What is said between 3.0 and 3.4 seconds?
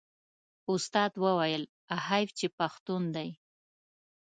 دی.